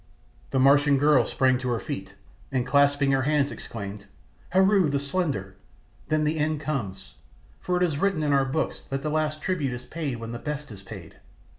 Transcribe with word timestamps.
The 0.49 0.57
Martian 0.59 0.97
girl 0.97 1.25
sprang 1.25 1.59
to 1.59 1.69
her 1.69 1.79
feet, 1.79 2.15
and 2.51 2.65
clasping 2.65 3.11
her 3.11 3.21
hands 3.21 3.51
exclaimed, 3.51 4.07
"Heru, 4.49 4.89
the 4.89 4.97
Slender! 4.97 5.57
Then 6.07 6.23
the 6.23 6.39
end 6.39 6.59
comes, 6.59 7.13
for 7.59 7.77
it 7.77 7.83
is 7.83 7.99
written 7.99 8.23
in 8.23 8.33
our 8.33 8.45
books 8.45 8.81
that 8.89 9.03
the 9.03 9.11
last 9.11 9.43
tribute 9.43 9.73
is 9.73 9.85
paid 9.85 10.17
when 10.19 10.31
the 10.31 10.39
best 10.39 10.71
is 10.71 10.81
paid. 10.81 11.17